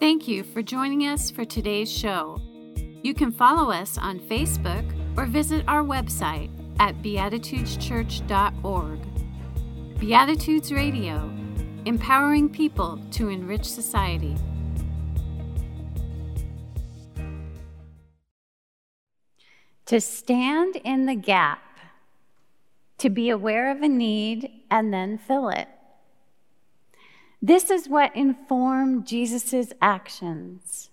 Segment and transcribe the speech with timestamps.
[0.00, 2.40] Thank you for joining us for today's show.
[3.02, 4.84] You can follow us on Facebook
[5.16, 9.98] or visit our website at beatitudeschurch.org.
[9.98, 11.28] Beatitudes Radio,
[11.84, 14.36] empowering people to enrich society.
[19.86, 21.60] To stand in the gap,
[22.98, 25.66] to be aware of a need and then fill it.
[27.40, 30.90] This is what informed Jesus' actions.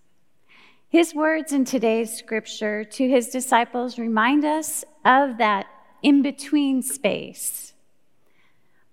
[0.88, 5.66] His words in today's scripture to his disciples remind us of that
[6.04, 7.74] in between space.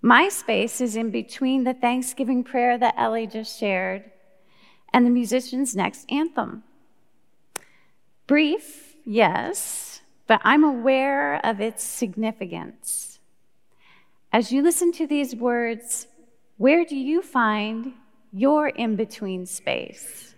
[0.01, 4.11] My space is in between the Thanksgiving prayer that Ellie just shared
[4.91, 6.63] and the musician's next anthem.
[8.25, 13.19] Brief, yes, but I'm aware of its significance.
[14.31, 16.07] As you listen to these words,
[16.57, 17.93] where do you find
[18.31, 20.35] your in between space?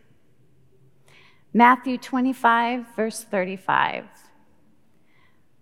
[1.54, 4.06] Matthew 25, verse 35.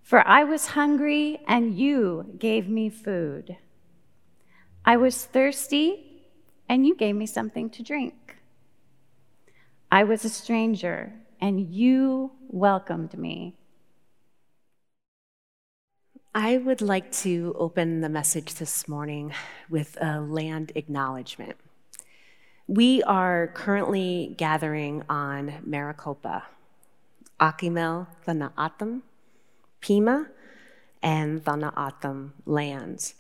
[0.02, 3.58] For I was hungry, and you gave me food.
[4.86, 6.24] I was thirsty,
[6.68, 8.38] and you gave me something to drink.
[9.92, 13.56] I was a stranger, and you welcomed me.
[16.36, 19.34] I would like to open the message this morning
[19.70, 21.58] with a land acknowledgement.
[22.66, 26.46] We are currently gathering on Maricopa,
[27.40, 29.04] Akimel, Thanaatam,
[29.80, 30.26] Pima,
[31.04, 33.14] and Tohono O'odham lands.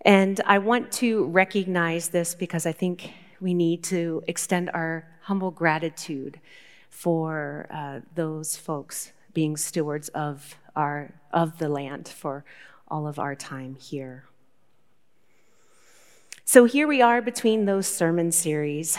[0.00, 5.52] And I want to recognize this because I think we need to extend our humble
[5.52, 6.40] gratitude
[6.90, 12.44] for uh, those folks being stewards of our of the land for
[12.88, 14.24] all of our time here.
[16.44, 18.96] So here we are between those sermon series.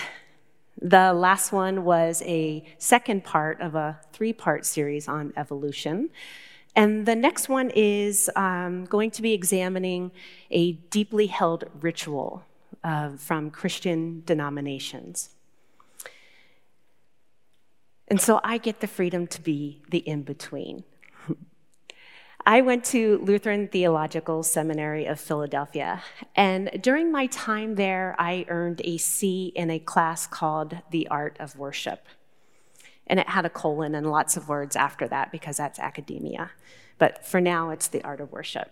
[0.81, 6.09] The last one was a second part of a three part series on evolution.
[6.75, 10.11] And the next one is um, going to be examining
[10.51, 12.43] a deeply held ritual
[12.83, 15.29] uh, from Christian denominations.
[18.09, 20.83] And so I get the freedom to be the in between.
[22.47, 26.01] I went to Lutheran Theological Seminary of Philadelphia,
[26.33, 31.35] and during my time there, I earned a C in a class called The Art
[31.41, 32.05] of Worship.
[33.05, 36.51] And it had a colon and lots of words after that because that's academia.
[36.97, 38.71] But for now, it's The Art of Worship.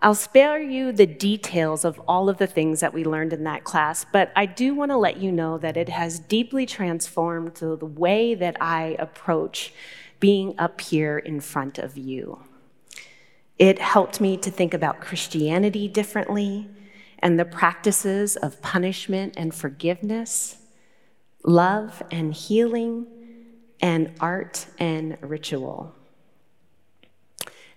[0.00, 3.64] I'll spare you the details of all of the things that we learned in that
[3.64, 7.76] class, but I do want to let you know that it has deeply transformed the
[7.76, 9.74] way that I approach
[10.20, 12.40] being up here in front of you.
[13.58, 16.68] It helped me to think about Christianity differently
[17.18, 20.58] and the practices of punishment and forgiveness,
[21.44, 23.06] love and healing,
[23.80, 25.94] and art and ritual.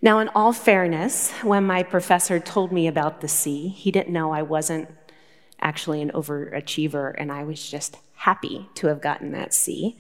[0.04, 4.32] Now, in all fairness, when my professor told me about the C, he didn't know
[4.32, 4.90] I wasn't
[5.60, 9.98] actually an overachiever, and I was just happy to have gotten that C.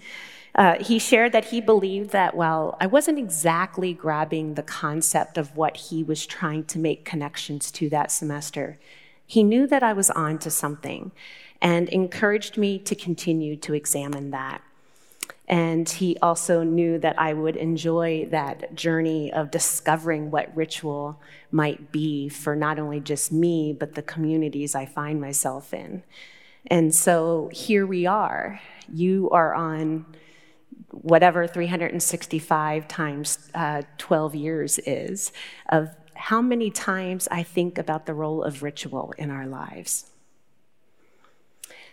[0.53, 5.56] Uh, he shared that he believed that while I wasn't exactly grabbing the concept of
[5.56, 8.78] what he was trying to make connections to that semester,
[9.25, 11.12] he knew that I was on to something
[11.62, 14.62] and encouraged me to continue to examine that.
[15.47, 21.19] And he also knew that I would enjoy that journey of discovering what ritual
[21.51, 26.03] might be for not only just me, but the communities I find myself in.
[26.68, 28.62] And so here we are.
[28.91, 30.06] You are on
[30.91, 35.31] whatever 365 times uh, 12 years is,
[35.69, 40.06] of how many times I think about the role of ritual in our lives.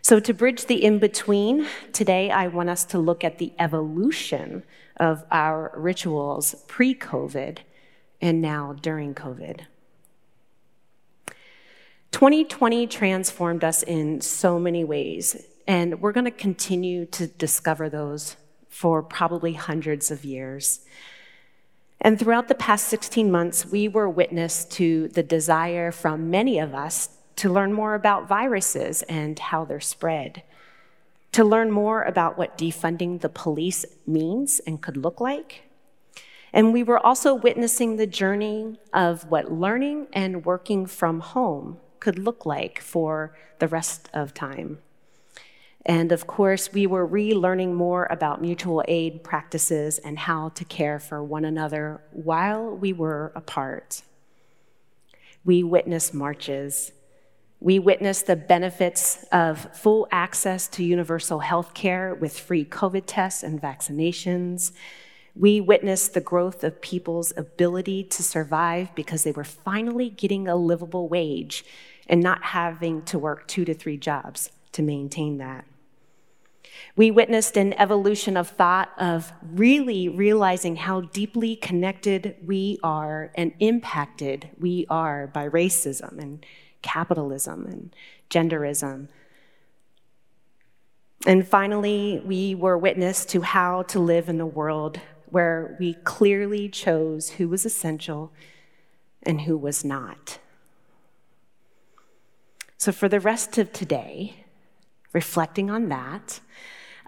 [0.03, 4.63] So, to bridge the in between, today I want us to look at the evolution
[4.97, 7.59] of our rituals pre COVID
[8.21, 9.61] and now during COVID.
[12.13, 18.37] 2020 transformed us in so many ways, and we're going to continue to discover those
[18.69, 20.81] for probably hundreds of years.
[22.01, 26.75] And throughout the past 16 months, we were witness to the desire from many of
[26.75, 30.43] us to learn more about viruses and how they're spread,
[31.33, 35.63] to learn more about what defunding the police means and could look like.
[36.53, 42.19] And we were also witnessing the journey of what learning and working from home could
[42.19, 44.79] look like for the rest of time.
[45.89, 50.99] And of course, we were relearning more about mutual aid practices and how to care
[51.01, 54.03] for one another while we were apart.
[55.47, 56.93] We witnessed marches,
[57.61, 63.43] We witnessed the benefits of full access to universal health care with free COVID tests
[63.43, 64.71] and vaccinations.
[65.35, 70.55] We witnessed the growth of people's ability to survive because they were finally getting a
[70.55, 71.65] livable wage
[72.07, 75.65] and not having to work two to three jobs to maintain that.
[76.97, 83.53] We witnessed an evolution of thought of really realizing how deeply connected we are and
[83.61, 86.45] impacted we are by racism and
[86.83, 87.95] capitalism and
[88.31, 89.09] genderism.
[91.27, 96.69] And finally, we were witness to how to live in a world where we clearly
[96.69, 98.33] chose who was essential
[99.23, 100.39] and who was not.
[102.77, 104.45] So, for the rest of today,
[105.13, 106.41] reflecting on that,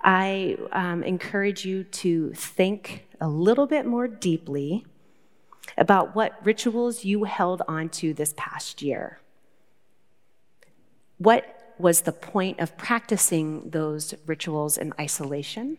[0.02, 4.87] I um, encourage you to think a little bit more deeply
[5.76, 9.20] about what rituals you held onto this past year.
[11.19, 15.79] What was the point of practicing those rituals in isolation?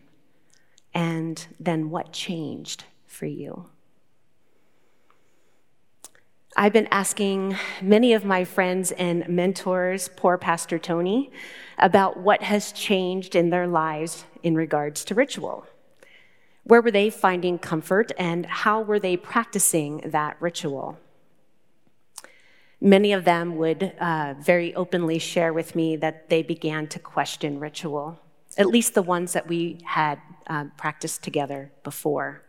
[0.94, 3.68] And then what changed for you?
[6.54, 11.30] I've been asking many of my friends and mentors, poor Pastor Tony,
[11.78, 15.66] about what has changed in their lives in regards to ritual.
[16.64, 20.98] Where were they finding comfort and how were they practicing that ritual?
[22.82, 27.60] Many of them would uh, very openly share with me that they began to question
[27.60, 28.20] ritual,
[28.58, 32.42] at least the ones that we had uh, practiced together before.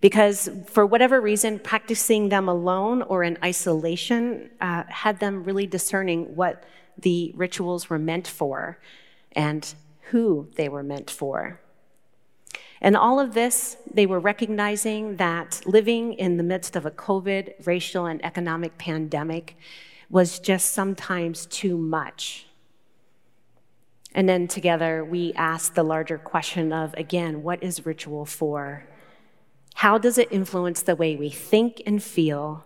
[0.00, 6.34] Because for whatever reason, practicing them alone or in isolation uh, had them really discerning
[6.34, 6.64] what
[6.96, 8.78] the rituals were meant for
[9.32, 9.74] and
[10.10, 11.60] who they were meant for.
[12.80, 17.66] And all of this, they were recognizing that living in the midst of a COVID,
[17.66, 19.56] racial, and economic pandemic
[20.08, 22.46] was just sometimes too much.
[24.14, 28.84] And then together, we asked the larger question of again, what is ritual for?
[29.74, 32.64] How does it influence the way we think and feel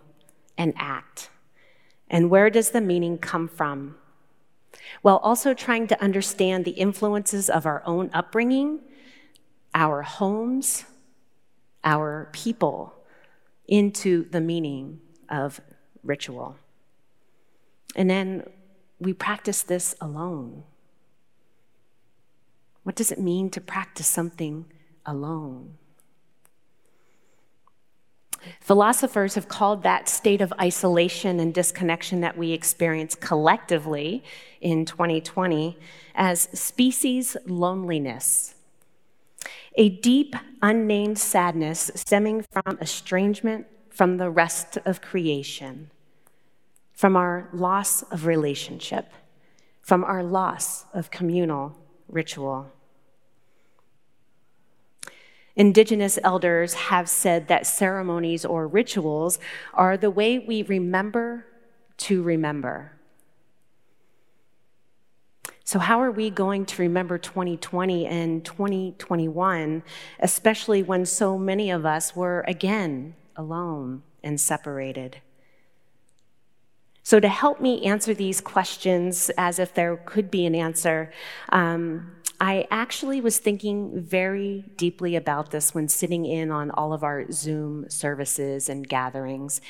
[0.57, 1.29] and act?
[2.09, 3.95] And where does the meaning come from?
[5.01, 8.81] While also trying to understand the influences of our own upbringing,
[9.73, 10.85] our homes,
[11.83, 12.93] our people
[13.67, 14.99] into the meaning
[15.29, 15.59] of
[16.03, 16.57] ritual.
[17.95, 18.43] And then
[18.99, 20.63] we practice this alone.
[22.83, 24.65] What does it mean to practice something
[25.05, 25.77] alone?
[28.59, 34.23] Philosophers have called that state of isolation and disconnection that we experience collectively
[34.61, 35.77] in 2020
[36.15, 38.55] as species loneliness.
[39.75, 45.89] A deep, unnamed sadness stemming from estrangement from the rest of creation,
[46.93, 49.11] from our loss of relationship,
[49.81, 51.77] from our loss of communal
[52.07, 52.71] ritual.
[55.55, 59.39] Indigenous elders have said that ceremonies or rituals
[59.73, 61.45] are the way we remember
[61.97, 62.91] to remember.
[65.63, 69.81] So, how are we going to remember 2020 and 2021,
[70.19, 75.21] especially when so many of us were again alone and separated?
[77.01, 81.11] So, to help me answer these questions as if there could be an answer,
[81.49, 87.03] um, I actually was thinking very deeply about this when sitting in on all of
[87.03, 89.61] our Zoom services and gatherings.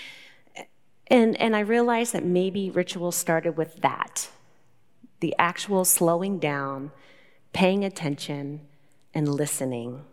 [1.07, 4.29] And, and I realized that maybe ritual started with that
[5.21, 6.91] the actual slowing down,
[7.53, 8.61] paying attention,
[9.13, 10.03] and listening.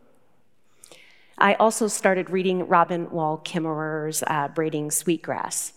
[1.37, 5.73] I also started reading Robin Wall Kimmerer's uh, Braiding Sweetgrass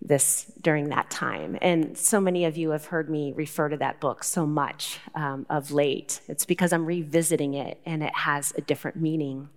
[0.00, 1.58] this during that time.
[1.60, 5.44] And so many of you have heard me refer to that book so much um,
[5.50, 6.20] of late.
[6.28, 9.48] It's because I'm revisiting it and it has a different meaning.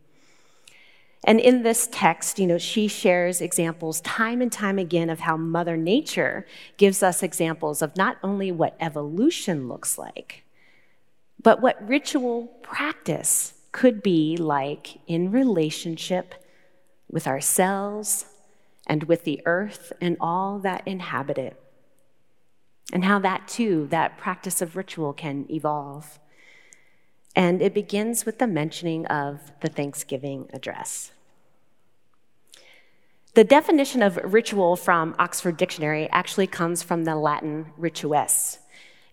[1.24, 5.38] And in this text, you know, she shares examples time and time again of how
[5.38, 10.44] Mother Nature gives us examples of not only what evolution looks like,
[11.42, 16.34] but what ritual practice could be like in relationship
[17.10, 18.26] with ourselves
[18.92, 21.58] and with the earth and all that inhabit it.
[22.92, 26.20] And how that too, that practice of ritual can evolve.
[27.34, 31.14] And it begins with the mentioning of the Thanksgiving address.
[33.34, 38.58] The definition of ritual from Oxford Dictionary actually comes from the Latin ritus.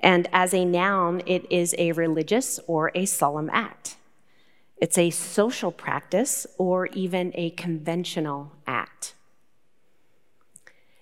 [0.01, 3.95] And as a noun, it is a religious or a solemn act.
[4.79, 9.15] It's a social practice or even a conventional act.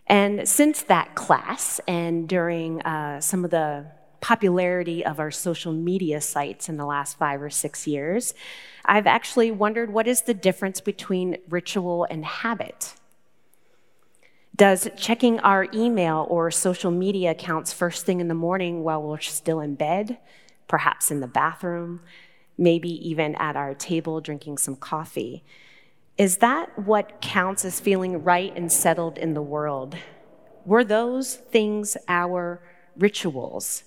[0.07, 3.87] And since that class, and during uh, some of the
[4.21, 8.35] popularity of our social media sites in the last five or six years,
[8.85, 12.95] I've actually wondered what is the difference between ritual and habit?
[14.55, 19.21] Does checking our email or social media accounts first thing in the morning while we're
[19.21, 20.19] still in bed,
[20.67, 22.01] perhaps in the bathroom,
[22.57, 25.45] maybe even at our table drinking some coffee,
[26.19, 29.97] is that what counts as feeling right and settled in the world?
[30.65, 32.61] Were those things our
[32.97, 33.85] rituals?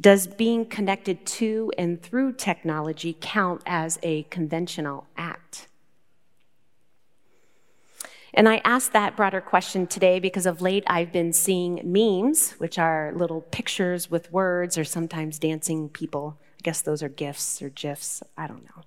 [0.00, 5.68] Does being connected to and through technology count as a conventional act?
[8.34, 12.78] And I ask that broader question today because of late I've been seeing memes, which
[12.78, 16.38] are little pictures with words or sometimes dancing people.
[16.58, 18.82] I guess those are GIFs or GIFs, I don't know.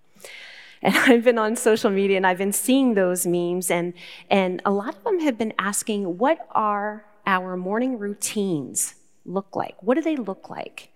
[0.81, 3.93] And I've been on social media and I've been seeing those memes, and,
[4.29, 9.81] and a lot of them have been asking, what are our morning routines look like?
[9.81, 10.91] What do they look like?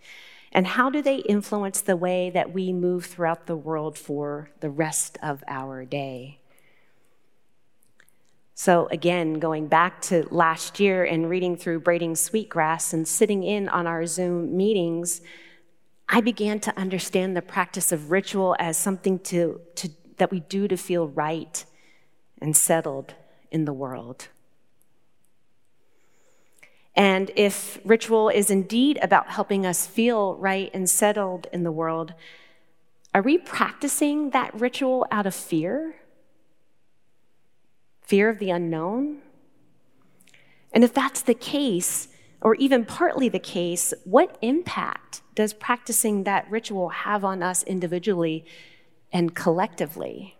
[0.51, 4.69] And how do they influence the way that we move throughout the world for the
[4.69, 6.39] rest of our day?
[8.55, 13.69] So, again, going back to last year and reading through Braiding Sweetgrass and sitting in
[13.69, 15.21] on our Zoom meetings,
[16.09, 20.67] I began to understand the practice of ritual as something to, to, that we do
[20.67, 21.63] to feel right
[22.41, 23.13] and settled
[23.51, 24.27] in the world.
[26.95, 32.13] And if ritual is indeed about helping us feel right and settled in the world,
[33.13, 35.95] are we practicing that ritual out of fear?
[38.09, 39.19] fear of the unknown?
[40.73, 42.07] And if that's the case,
[42.41, 48.45] or even partly the case, what impact does practicing that ritual have on us individually
[49.11, 50.37] and collectively?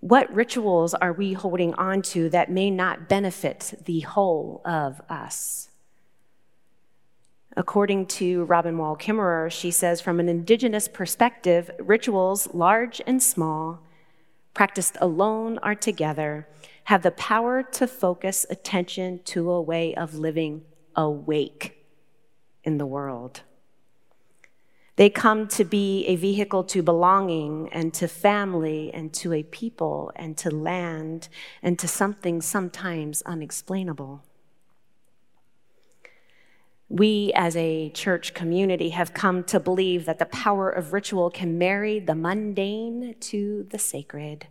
[0.00, 5.70] What rituals are we holding on to that may not benefit the whole of us?
[7.56, 13.80] According to Robin Wall Kimmerer, she says, from an indigenous perspective, rituals, large and small,
[14.52, 16.46] practiced alone or together,
[16.86, 20.62] have the power to focus attention to a way of living
[20.94, 21.84] awake
[22.62, 23.42] in the world.
[24.94, 30.12] They come to be a vehicle to belonging and to family and to a people
[30.14, 31.28] and to land
[31.60, 34.22] and to something sometimes unexplainable.
[36.88, 41.58] We, as a church community, have come to believe that the power of ritual can
[41.58, 44.46] marry the mundane to the sacred.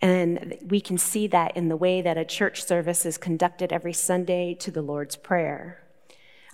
[0.00, 3.92] And we can see that in the way that a church service is conducted every
[3.92, 5.82] Sunday to the Lord's Prayer.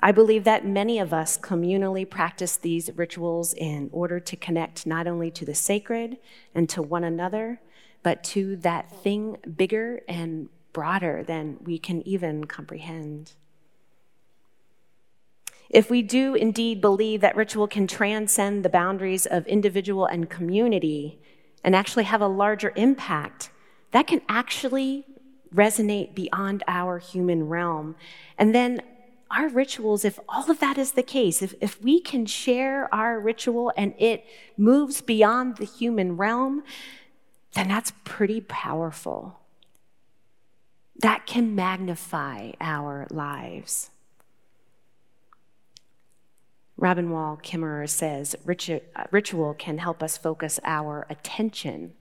[0.01, 5.07] I believe that many of us communally practice these rituals in order to connect not
[5.07, 6.19] only to the sacred
[6.55, 7.61] and to one another,
[8.03, 13.33] but to that thing bigger and broader than we can even comprehend.
[15.71, 21.19] If we do indeed believe that ritual can transcend the boundaries of individual and community
[21.67, 23.51] and actually have a larger impact,
[23.91, 25.05] that can actually
[25.53, 27.97] resonate beyond our human realm.
[28.39, 28.81] And then
[29.33, 33.19] our rituals, if all of that is the case, if, if we can share our
[33.19, 34.25] ritual and it
[34.57, 36.63] moves beyond the human realm,
[37.55, 39.41] then that's pretty powerful.
[41.01, 43.91] That can magnify our lives.
[46.79, 51.95] Robin Wall Kimmerer says uh, ritual can help us focus our attention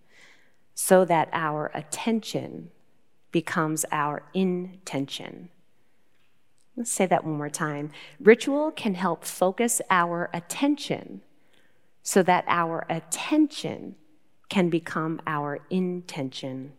[0.74, 2.72] so that our attention
[3.32, 5.50] becomes our intention.
[6.76, 7.92] Let's say that one more time.
[8.20, 11.22] Ritual can help focus our attention
[12.04, 13.96] so that our attention
[14.50, 16.74] can become our intention.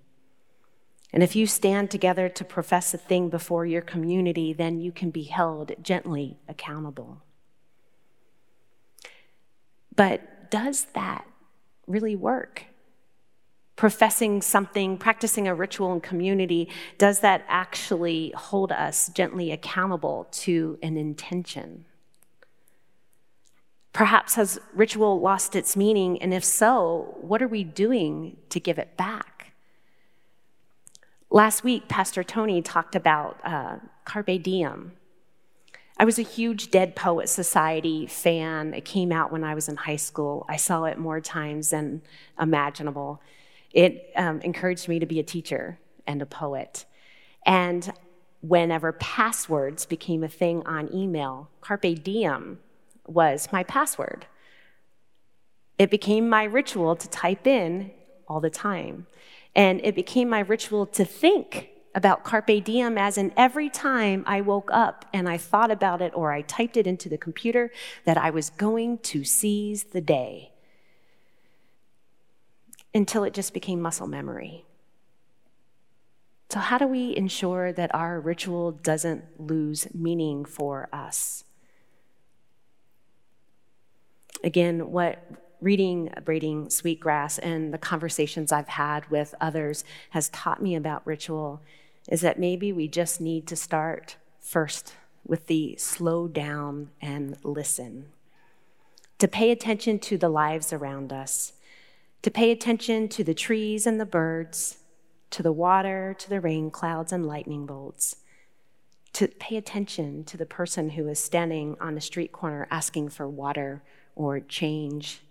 [1.12, 5.10] And if you stand together to profess a thing before your community, then you can
[5.10, 7.22] be held gently accountable.
[9.96, 11.26] But does that
[11.86, 12.64] really work?
[13.74, 20.78] Professing something, practicing a ritual in community, does that actually hold us gently accountable to
[20.82, 21.84] an intention?
[23.92, 26.20] Perhaps has ritual lost its meaning?
[26.22, 29.54] And if so, what are we doing to give it back?
[31.30, 34.92] Last week, Pastor Tony talked about uh, Carpe Diem,
[35.98, 38.74] I was a huge Dead Poet Society fan.
[38.74, 40.44] It came out when I was in high school.
[40.48, 42.02] I saw it more times than
[42.38, 43.22] imaginable.
[43.72, 46.84] It um, encouraged me to be a teacher and a poet.
[47.46, 47.90] And
[48.42, 52.58] whenever passwords became a thing on email, Carpe Diem
[53.06, 54.26] was my password.
[55.78, 57.90] It became my ritual to type in
[58.28, 59.06] all the time.
[59.54, 64.42] And it became my ritual to think about Carpe Diem as in every time I
[64.42, 67.72] woke up and I thought about it or I typed it into the computer
[68.04, 70.52] that I was going to seize the day
[72.94, 74.66] until it just became muscle memory.
[76.50, 81.44] So, how do we ensure that our ritual doesn't lose meaning for us?
[84.44, 85.24] Again, what
[85.60, 91.62] reading Braiding Sweetgrass and the conversations I've had with others has taught me about ritual
[92.08, 94.94] is that maybe we just need to start first
[95.26, 98.06] with the slow down and listen,
[99.18, 101.54] to pay attention to the lives around us,
[102.22, 104.78] to pay attention to the trees and the birds,
[105.30, 108.16] to the water, to the rain clouds and lightning bolts,
[109.12, 113.28] to pay attention to the person who is standing on a street corner asking for
[113.28, 113.82] water
[114.14, 115.22] or change,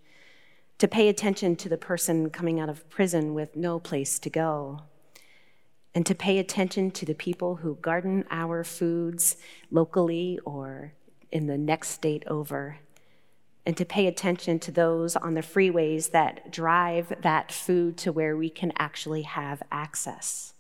[0.78, 4.82] to pay attention to the person coming out of prison with no place to go
[5.96, 9.38] and to pay attention to the people who garden our foods
[9.72, 10.92] locally or
[11.32, 12.78] in the next state over,
[13.66, 18.36] and to pay attention to those on the freeways that drive that food to where
[18.36, 20.54] we can actually have access.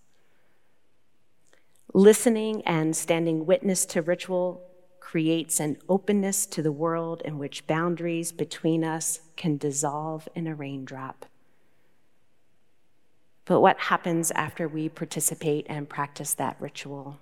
[1.93, 4.63] Listening and standing witness to ritual
[4.99, 10.55] creates an openness to the world in which boundaries between us can dissolve in a
[10.55, 11.25] raindrop.
[13.45, 17.19] But what happens after we participate and practice that ritual?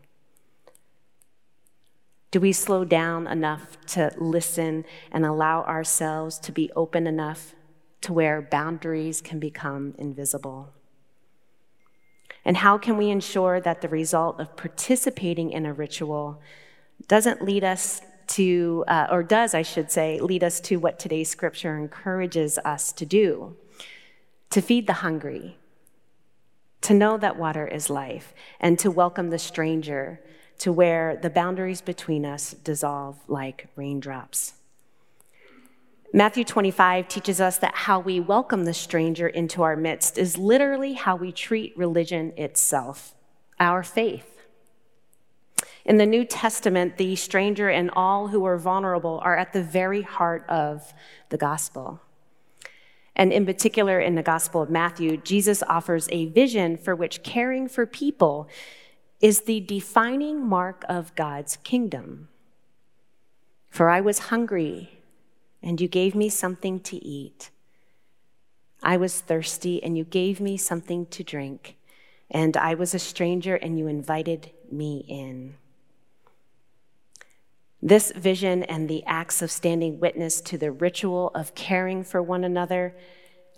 [2.32, 7.54] Do we slow down enough to listen and allow ourselves to be open enough
[8.02, 10.70] to where boundaries can become invisible?
[12.46, 16.42] And how can we ensure that the result of participating in a ritual
[17.08, 21.30] doesn't lead us to, uh, or does, I should say, lead us to what today's
[21.30, 23.56] scripture encourages us to do
[24.50, 25.58] to feed the hungry,
[26.84, 30.20] to know that water is life, and to welcome the stranger
[30.60, 34.54] to where the boundaries between us dissolve like raindrops.
[36.16, 40.94] Matthew 25 teaches us that how we welcome the stranger into our midst is literally
[40.94, 43.16] how we treat religion itself,
[43.60, 44.30] our faith.
[45.86, 50.04] In the New Testament, the stranger and all who are vulnerable are at the very
[50.04, 50.94] heart of
[51.30, 52.00] the gospel.
[53.16, 57.68] And in particular, in the Gospel of Matthew, Jesus offers a vision for which caring
[57.68, 58.50] for people
[59.22, 62.28] is the defining mark of God's kingdom.
[63.70, 65.00] For I was hungry,
[65.62, 67.50] and you gave me something to eat.
[68.82, 71.78] I was thirsty, and you gave me something to drink.
[72.30, 75.56] And I was a stranger, and you invited me in.
[77.86, 82.46] This vision and the acts of standing witness to the ritual of caring for one
[82.46, 82.96] another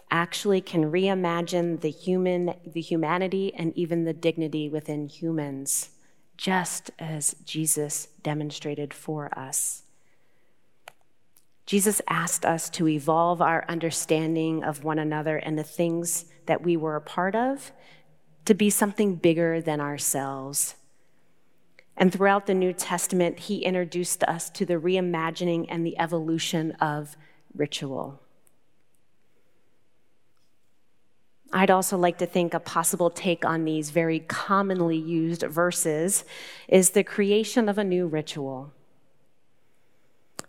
[0.09, 5.91] actually can reimagine the human the humanity and even the dignity within humans
[6.37, 9.83] just as Jesus demonstrated for us.
[11.67, 16.75] Jesus asked us to evolve our understanding of one another and the things that we
[16.75, 17.71] were a part of
[18.45, 20.73] to be something bigger than ourselves
[21.97, 27.15] and throughout the New Testament, he introduced us to the reimagining and the evolution of
[27.53, 28.21] ritual.
[31.53, 36.25] I'd also like to think a possible take on these very commonly used verses
[36.67, 38.73] is the creation of a new ritual.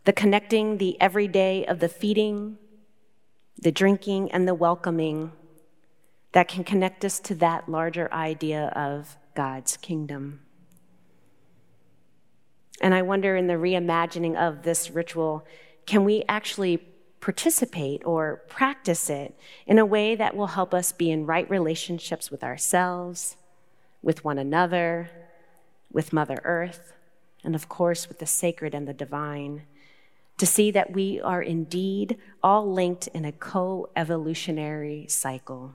[0.04, 2.58] The connecting the everyday of the feeding,
[3.56, 5.30] the drinking, and the welcoming
[6.32, 10.40] that can connect us to that larger idea of God's kingdom.
[12.80, 15.46] And I wonder in the reimagining of this ritual,
[15.86, 16.78] can we actually
[17.20, 19.34] participate or practice it
[19.66, 23.36] in a way that will help us be in right relationships with ourselves,
[24.02, 25.10] with one another,
[25.90, 26.92] with Mother Earth,
[27.42, 29.62] and of course with the sacred and the divine?
[30.38, 35.74] To see that we are indeed all linked in a co evolutionary cycle.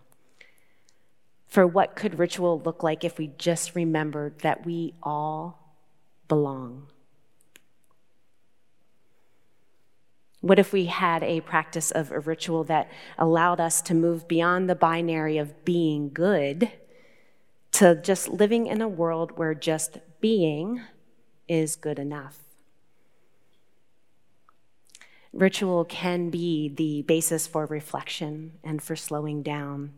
[1.48, 5.61] For what could ritual look like if we just remembered that we all
[6.32, 6.88] belong?
[10.39, 14.70] What if we had a practice of a ritual that allowed us to move beyond
[14.70, 16.72] the binary of being good
[17.74, 20.80] to just living in a world where just being
[21.50, 22.39] is good enough?
[25.34, 29.91] Ritual can be the basis for reflection and for slowing down,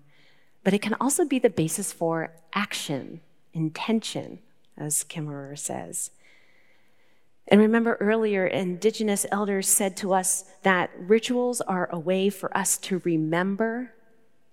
[0.63, 3.21] but it can also be the basis for action,
[3.53, 4.39] intention,
[4.75, 6.09] as Kimmerer says.
[7.47, 12.77] And remember earlier, Indigenous elders said to us that rituals are a way for us
[12.79, 13.93] to remember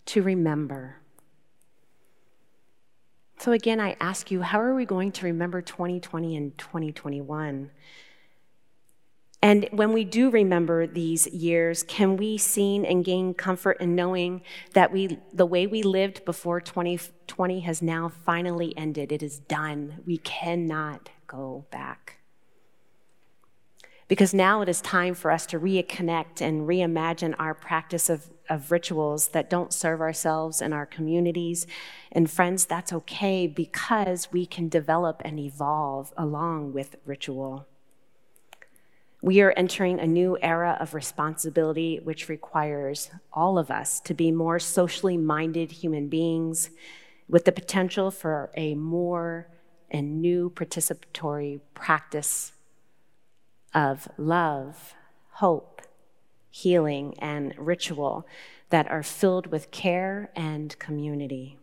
[0.06, 0.96] to remember.
[3.38, 7.70] So, again, I ask you, how are we going to remember 2020 and 2021?
[9.42, 14.42] And when we do remember these years, can we see and gain comfort in knowing
[14.74, 19.12] that we, the way we lived before 2020 has now finally ended?
[19.12, 20.02] It is done.
[20.04, 22.19] We cannot go back.
[24.10, 28.72] Because now it is time for us to reconnect and reimagine our practice of, of
[28.72, 31.64] rituals that don't serve ourselves and our communities.
[32.10, 37.68] And friends, that's okay because we can develop and evolve along with ritual.
[39.22, 44.32] We are entering a new era of responsibility, which requires all of us to be
[44.32, 46.70] more socially minded human beings
[47.28, 49.46] with the potential for a more
[49.88, 52.54] and new participatory practice
[53.74, 54.94] of love,
[55.32, 55.82] hope,
[56.50, 58.26] healing, and ritual
[58.70, 61.58] that are filled with care and community.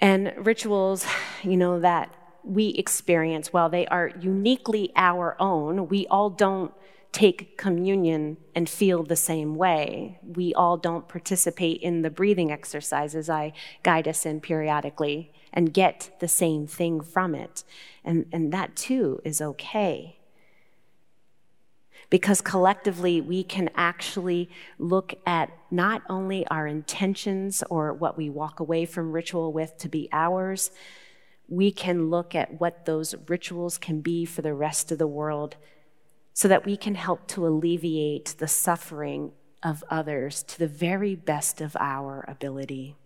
[0.00, 1.06] And rituals,
[1.42, 6.72] you know, that we experience, while they are uniquely our own, we all don't
[7.12, 10.18] take communion and feel the same way.
[10.22, 16.10] We all don't participate in the breathing exercises I guide us in periodically and get
[16.20, 17.64] the same thing from it.
[18.04, 20.18] And, and that too is okay.
[22.10, 28.58] Because collectively, we can actually look at not only our intentions or what we walk
[28.58, 30.70] away from ritual with to be ours,
[31.48, 35.56] we can look at what those rituals can be for the rest of the world
[36.32, 41.60] so that we can help to alleviate the suffering of others to the very best
[41.60, 42.96] of our ability.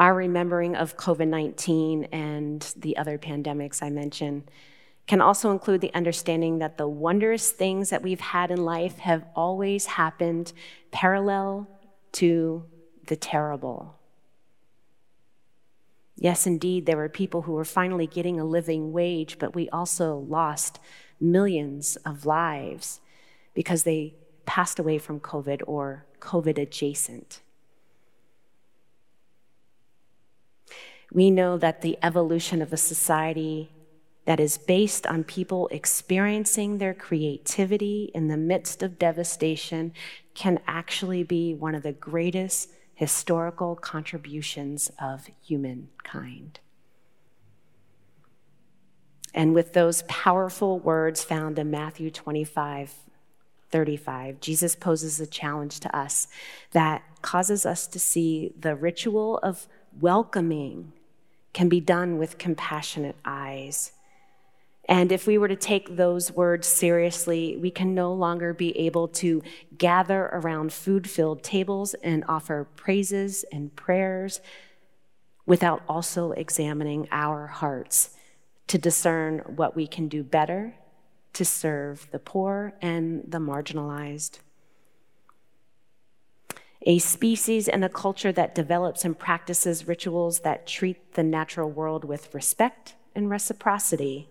[0.00, 4.50] Our remembering of COVID 19 and the other pandemics I mentioned
[5.08, 9.24] can also include the understanding that the wondrous things that we've had in life have
[9.34, 10.52] always happened
[10.92, 11.66] parallel
[12.12, 12.64] to
[13.06, 13.97] the terrible.
[16.20, 20.16] Yes, indeed, there were people who were finally getting a living wage, but we also
[20.16, 20.80] lost
[21.20, 23.00] millions of lives
[23.54, 27.40] because they passed away from COVID or COVID adjacent.
[31.12, 33.70] We know that the evolution of a society
[34.24, 39.92] that is based on people experiencing their creativity in the midst of devastation
[40.34, 46.58] can actually be one of the greatest historical contributions of humankind.
[49.32, 52.92] And with those powerful words found in Matthew 25,
[53.70, 56.26] 35, Jesus poses a challenge to us
[56.72, 59.68] that causes us to see the ritual of
[60.00, 60.92] welcoming
[61.52, 63.92] can be done with compassionate eyes
[64.88, 69.06] and if we were to take those words seriously, we can no longer be able
[69.08, 69.42] to
[69.76, 74.40] gather around food filled tables and offer praises and prayers
[75.44, 78.16] without also examining our hearts
[78.66, 80.74] to discern what we can do better
[81.34, 84.38] to serve the poor and the marginalized.
[86.82, 92.04] A species and a culture that develops and practices rituals that treat the natural world
[92.04, 94.30] with respect and reciprocity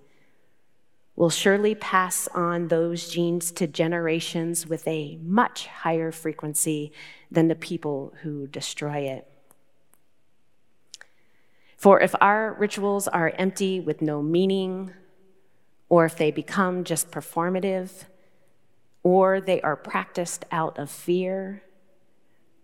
[1.17, 6.93] will surely pass on those genes to generations with a much higher frequency
[7.31, 9.27] than the people who destroy it.
[11.75, 14.93] For if our rituals are empty with no meaning,
[15.89, 18.05] or if they become just performative,
[19.01, 21.63] or they are practiced out of fear,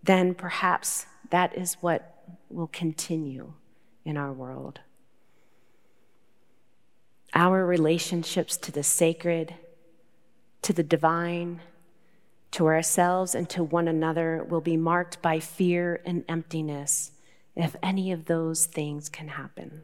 [0.02, 3.52] then perhaps that is what will continue
[4.04, 4.78] in our world
[7.34, 9.54] our relationships to the sacred,
[10.62, 11.60] to the divine,
[12.52, 17.10] to ourselves, and to one another will be marked by fear and emptiness
[17.56, 19.82] if any of those things can happen.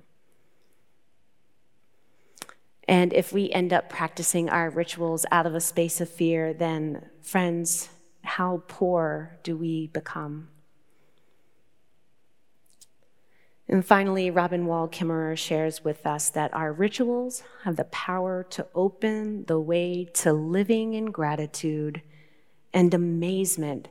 [2.87, 7.07] And if we end up practicing our rituals out of a space of fear, then,
[7.21, 7.89] friends,
[8.23, 10.49] how poor do we become?
[13.71, 18.67] And finally, Robin Wall Kimmerer shares with us that our rituals have the power to
[18.75, 22.03] open the way to living in gratitude
[22.75, 23.87] and amazement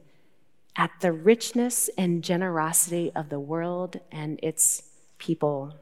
[0.76, 4.84] at the richness and generosity of the world and its
[5.18, 5.74] people.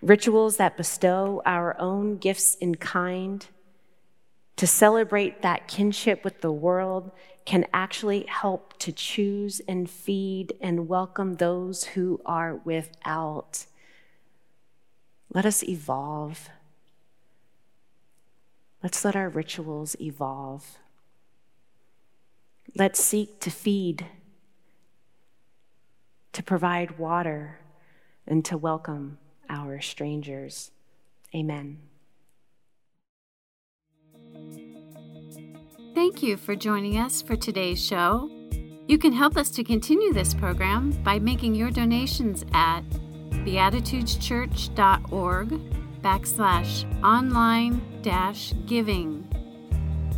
[0.00, 3.46] Rituals that bestow our own gifts in kind
[4.56, 7.10] to celebrate that kinship with the world
[7.46, 13.64] can actually help to choose and feed and welcome those who are without.
[15.32, 16.50] Let us evolve.
[18.82, 20.76] Let's let our rituals evolve.
[22.74, 24.06] Let's seek to feed
[26.36, 27.58] to provide water,
[28.26, 29.16] and to welcome
[29.48, 30.70] our strangers.
[31.34, 31.78] Amen.
[35.96, 38.30] Thank you for joining us for today's show.
[38.86, 42.82] You can help us to continue this program by making your donations at
[43.30, 45.48] beatitudeschurch.org
[46.02, 49.26] backslash online dash giving.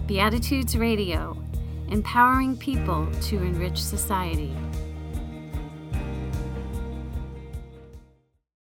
[0.08, 1.40] Beatitudes Radio,
[1.90, 4.52] empowering people to enrich society.